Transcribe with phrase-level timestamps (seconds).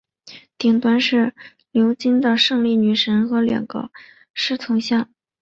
[0.57, 1.35] 顶端是
[1.73, 3.91] 鎏金的胜利女神和两个
[4.33, 5.11] 侍从像。